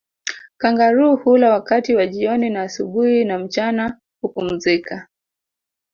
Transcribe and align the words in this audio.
Kangaroo 0.57 1.15
hula 1.15 1.49
wakati 1.51 1.95
wa 1.95 2.07
jioni 2.07 2.49
na 2.49 2.61
asubuhi 2.61 3.25
na 3.25 3.39
mchana 3.39 3.99
hupumzika 4.21 5.07